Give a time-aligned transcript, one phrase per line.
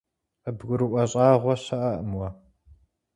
[0.43, 2.29] КъыбгурыӀуэ щӀагъуэ щыӀэкъым уэ.